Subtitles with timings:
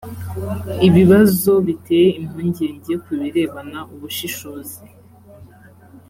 [0.87, 4.79] ibibazo biteye impungenge ku birebana ubushishozi